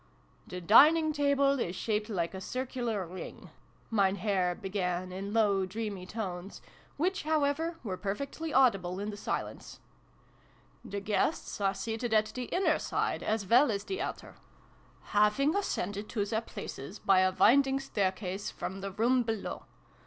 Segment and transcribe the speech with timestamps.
[0.47, 3.51] "The dining table is shaped like a circular ring,"
[3.91, 6.59] Mein Herr began, in low dreamy tones,
[6.97, 9.79] which, however, were perfectly audible in the silence."
[10.83, 14.37] The guests are seated at the inner side as well as the outer,
[15.13, 17.05] having ascended to 144 SYLVIE AND BRUNO CONCLUDED.
[17.05, 17.79] their places by a winding
[18.39, 19.65] staircase, from the room below.